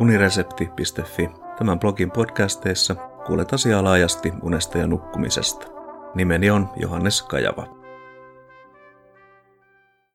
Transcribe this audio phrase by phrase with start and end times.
[0.00, 1.28] uniresepti.fi.
[1.58, 2.94] Tämän blogin podcasteissa
[3.26, 5.66] kuulet asiaa laajasti unesta ja nukkumisesta.
[6.14, 7.78] Nimeni on Johannes Kajava.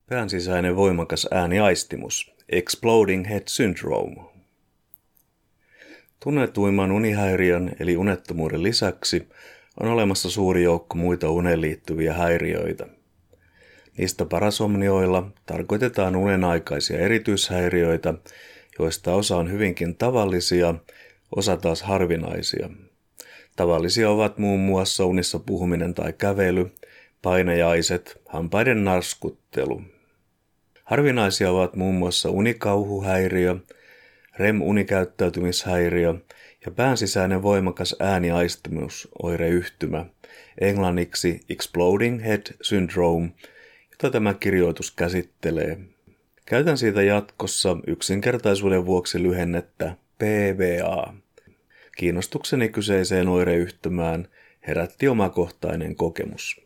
[0.09, 4.15] Pään sisäinen voimakas ääniaistimus, Exploding Head Syndrome.
[6.19, 9.29] Tunnetuimman unihäiriön eli unettomuuden lisäksi
[9.79, 12.87] on olemassa suuri joukko muita uneen liittyviä häiriöitä.
[13.97, 18.13] Niistä parasomnioilla tarkoitetaan unenaikaisia erityishäiriöitä,
[18.79, 20.75] joista osa on hyvinkin tavallisia,
[21.35, 22.69] osa taas harvinaisia.
[23.55, 26.71] Tavallisia ovat muun muassa unissa puhuminen tai kävely,
[27.21, 29.81] painajaiset, hampaiden narskuttelu.
[30.83, 33.55] Harvinaisia ovat muun muassa unikauhuhäiriö,
[34.37, 36.13] REM-unikäyttäytymishäiriö
[36.65, 40.05] ja päänsisäinen voimakas ääniaistimusoireyhtymä,
[40.61, 43.29] englanniksi Exploding Head Syndrome,
[43.91, 45.92] jota tämä kirjoitus käsittelee.
[46.45, 51.13] Käytän siitä jatkossa yksinkertaisuuden vuoksi lyhennettä PVA.
[51.97, 54.27] Kiinnostukseni kyseiseen oireyhtymään
[54.67, 56.61] herätti omakohtainen kokemus.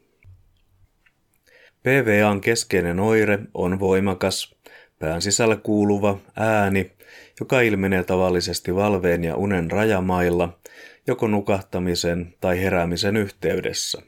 [1.84, 4.56] PVAn keskeinen oire on voimakas,
[5.00, 6.92] pään sisällä kuuluva ääni,
[7.40, 10.60] joka ilmenee tavallisesti valveen ja unen rajamailla,
[11.08, 14.02] joko nukahtamisen tai heräämisen yhteydessä.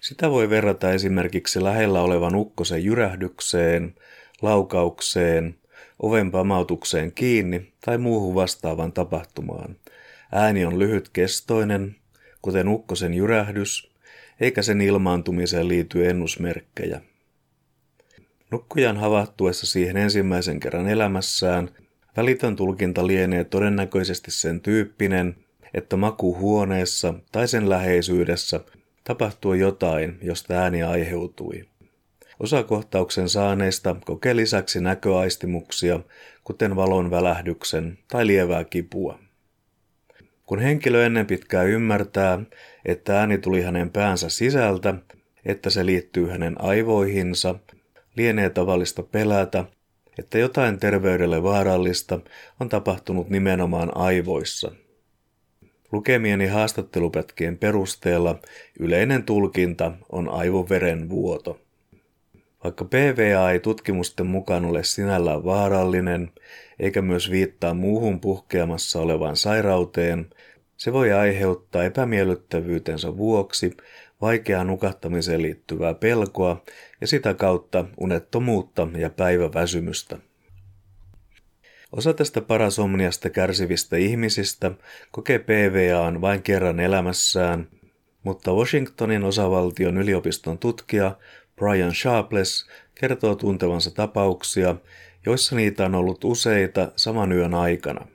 [0.00, 3.94] Sitä voi verrata esimerkiksi lähellä olevan ukkosen jyrähdykseen,
[4.42, 5.54] laukaukseen,
[5.98, 9.76] oven pamautukseen kiinni tai muuhun vastaavan tapahtumaan.
[10.32, 11.96] Ääni on lyhytkestoinen,
[12.42, 13.92] kuten ukkosen jyrähdys,
[14.40, 17.00] eikä sen ilmaantumiseen liity ennusmerkkejä.
[18.50, 21.70] Nukkujan havahtuessa siihen ensimmäisen kerran elämässään
[22.16, 25.36] välitön tulkinta lienee todennäköisesti sen tyyppinen,
[25.74, 28.60] että makuhuoneessa tai sen läheisyydessä
[29.04, 31.71] tapahtui jotain, josta ääni aiheutui.
[32.40, 36.00] Osa kohtauksen saaneista kokee lisäksi näköaistimuksia,
[36.44, 39.18] kuten valon välähdyksen tai lievää kipua.
[40.46, 42.40] Kun henkilö ennen pitkää ymmärtää,
[42.84, 44.94] että ääni tuli hänen päänsä sisältä,
[45.44, 47.54] että se liittyy hänen aivoihinsa,
[48.16, 49.64] lienee tavallista pelätä,
[50.18, 52.20] että jotain terveydelle vaarallista
[52.60, 54.72] on tapahtunut nimenomaan aivoissa.
[55.92, 58.38] Lukemieni haastattelupätkien perusteella
[58.78, 61.60] yleinen tulkinta on aivoveren vuoto.
[62.64, 66.30] Vaikka PVA ei tutkimusten mukaan ole sinällään vaarallinen,
[66.78, 70.30] eikä myös viittaa muuhun puhkeamassa olevaan sairauteen,
[70.76, 73.76] se voi aiheuttaa epämiellyttävyytensä vuoksi
[74.20, 76.62] vaikeaa nukahtamiseen liittyvää pelkoa
[77.00, 80.18] ja sitä kautta unettomuutta ja päiväväsymystä.
[81.92, 84.70] Osa tästä parasomniasta kärsivistä ihmisistä
[85.10, 87.68] kokee PVAan vain kerran elämässään,
[88.22, 91.16] mutta Washingtonin osavaltion yliopiston tutkija
[91.56, 94.76] Brian Sharpless kertoo tuntevansa tapauksia,
[95.26, 98.06] joissa niitä on ollut useita saman yön aikana.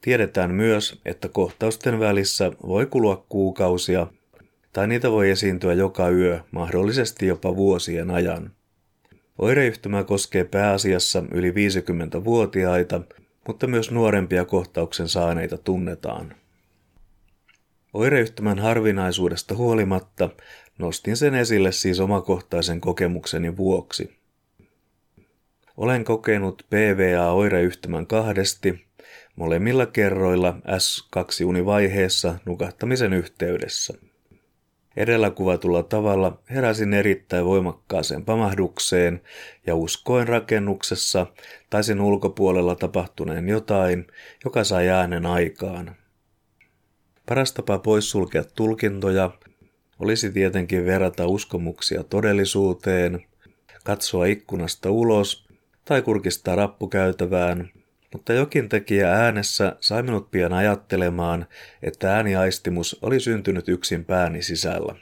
[0.00, 4.06] Tiedetään myös, että kohtausten välissä voi kulua kuukausia
[4.72, 8.50] tai niitä voi esiintyä joka yö, mahdollisesti jopa vuosien ajan.
[9.38, 13.00] Oireyhtymä koskee pääasiassa yli 50-vuotiaita,
[13.46, 16.34] mutta myös nuorempia kohtauksen saaneita tunnetaan.
[17.92, 20.30] Oireyhtymän harvinaisuudesta huolimatta
[20.78, 24.18] nostin sen esille siis omakohtaisen kokemukseni vuoksi.
[25.76, 28.86] Olen kokenut PVA-oireyhtymän kahdesti,
[29.36, 33.94] molemmilla kerroilla S2-univaiheessa nukahtamisen yhteydessä.
[34.96, 39.20] Edellä kuvatulla tavalla heräsin erittäin voimakkaaseen pamahdukseen
[39.66, 41.26] ja uskoin rakennuksessa
[41.70, 44.06] tai sen ulkopuolella tapahtuneen jotain,
[44.44, 45.96] joka sai äänen aikaan.
[47.26, 49.30] Paras tapa poissulkea tulkintoja
[49.98, 53.24] olisi tietenkin verrata uskomuksia todellisuuteen,
[53.84, 55.48] katsoa ikkunasta ulos
[55.84, 57.70] tai kurkistaa rappukäytävään,
[58.12, 61.46] mutta jokin tekijä äänessä sai minut pian ajattelemaan,
[61.82, 64.94] että ääniaistimus oli syntynyt yksin pääni sisällä.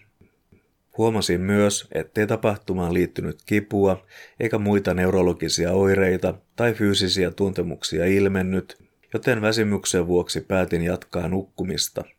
[0.98, 4.06] Huomasin myös, ettei tapahtumaan liittynyt kipua
[4.40, 8.78] eikä muita neurologisia oireita tai fyysisiä tuntemuksia ilmennyt,
[9.14, 12.04] joten väsymyksen vuoksi päätin jatkaa nukkumista–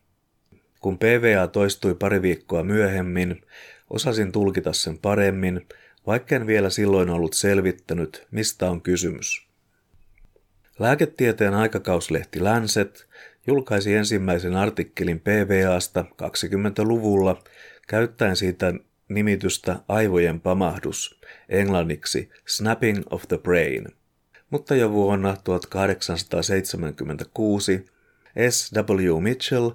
[0.80, 3.42] kun PVA toistui pari viikkoa myöhemmin,
[3.90, 5.66] osasin tulkita sen paremmin,
[6.06, 9.48] vaikka en vielä silloin ollut selvittänyt, mistä on kysymys.
[10.78, 13.08] Lääketieteen aikakauslehti Lancet
[13.46, 17.42] julkaisi ensimmäisen artikkelin PVAsta 20-luvulla
[17.88, 18.74] käyttäen siitä
[19.08, 23.86] nimitystä aivojen pamahdus, englanniksi Snapping of the Brain.
[24.50, 27.84] Mutta jo vuonna 1876
[28.50, 28.72] S.
[28.74, 29.20] W.
[29.20, 29.70] Mitchell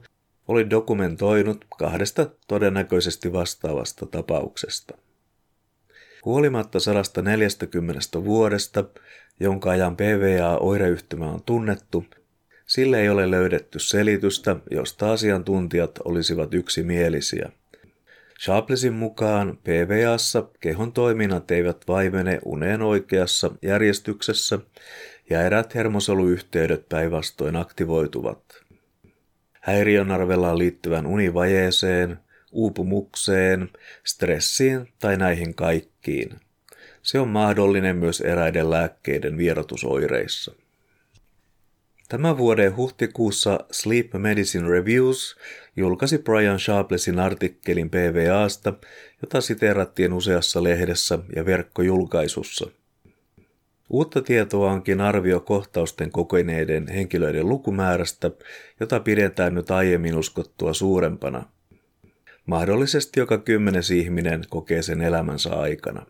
[0.47, 4.97] oli dokumentoinut kahdesta todennäköisesti vastaavasta tapauksesta.
[6.25, 8.83] Huolimatta 140 vuodesta,
[9.39, 12.05] jonka ajan PVA-oireyhtymä on tunnettu,
[12.65, 17.49] sille ei ole löydetty selitystä, josta asiantuntijat olisivat yksimielisiä.
[18.43, 24.59] Sharplesin mukaan PVAssa kehon toiminnat eivät vaimene uneen oikeassa järjestyksessä
[25.29, 28.62] ja erät hermosoluyhteydet päinvastoin aktivoituvat.
[29.63, 32.19] Häiriön arvellaan liittyvän univajeeseen,
[32.51, 33.69] uupumukseen,
[34.03, 36.29] stressiin tai näihin kaikkiin.
[37.01, 40.55] Se on mahdollinen myös eräiden lääkkeiden vierotusoireissa.
[42.09, 45.37] Tämän vuoden huhtikuussa Sleep Medicine Reviews
[45.75, 48.73] julkaisi Brian Sharplesin artikkelin PVAsta,
[49.21, 52.82] jota siteerattiin useassa lehdessä ja verkkojulkaisussa.
[53.93, 58.31] Uutta tietoa onkin arvio kohtausten kokeneiden henkilöiden lukumäärästä,
[58.79, 61.45] jota pidetään nyt aiemmin uskottua suurempana.
[62.45, 66.05] Mahdollisesti joka kymmenes ihminen kokee sen elämänsä aikana.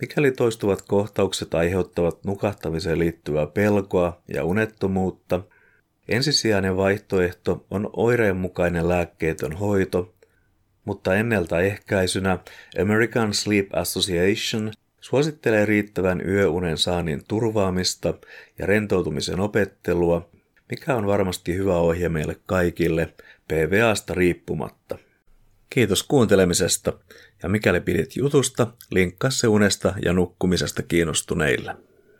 [0.00, 5.40] Mikäli toistuvat kohtaukset aiheuttavat nukahtamiseen liittyvää pelkoa ja unettomuutta,
[6.08, 10.14] ensisijainen vaihtoehto on oireenmukainen lääkkeetön hoito,
[10.84, 12.38] mutta ennaltaehkäisynä
[12.82, 18.14] American Sleep Association suosittelee riittävän yöunen saannin turvaamista
[18.58, 20.30] ja rentoutumisen opettelua,
[20.70, 23.14] mikä on varmasti hyvä ohje meille kaikille
[23.48, 24.98] PVAsta riippumatta.
[25.70, 26.92] Kiitos kuuntelemisesta
[27.42, 31.76] ja mikäli pidit jutusta, linkkaa se unesta ja nukkumisesta kiinnostuneille.